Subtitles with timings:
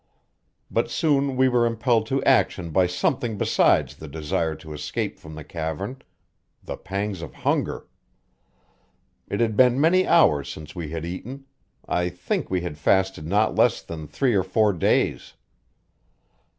[0.71, 5.35] But soon we were impelled to action by something besides the desire to escape from
[5.35, 6.01] the cavern:
[6.63, 7.85] the pangs of hunger.
[9.27, 11.45] It had been many hours since we had eaten;
[11.87, 15.35] I think we had fasted not less than three or four days.